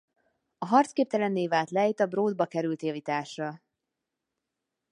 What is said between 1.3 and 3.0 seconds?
vált Leitha Bródba került